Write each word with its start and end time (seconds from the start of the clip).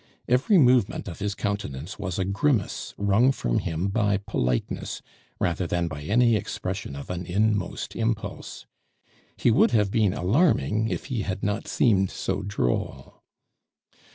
Every 0.27 0.57
movement 0.57 1.07
of 1.07 1.19
his 1.19 1.35
countenance 1.35 1.99
was 1.99 2.17
a 2.17 2.25
grimace 2.25 2.95
wrung 2.97 3.31
from 3.31 3.59
him 3.59 3.87
by 3.89 4.17
politeness 4.17 5.03
rather 5.39 5.67
than 5.67 5.87
by 5.87 6.01
any 6.01 6.35
expression 6.35 6.95
of 6.95 7.11
an 7.11 7.27
inmost 7.27 7.95
impulse. 7.95 8.65
He 9.37 9.51
would 9.51 9.69
have 9.73 9.91
been 9.91 10.15
alarming 10.15 10.87
if 10.89 11.05
he 11.05 11.21
had 11.21 11.43
not 11.43 11.67
seemed 11.67 12.09
so 12.09 12.41
droll. 12.41 13.21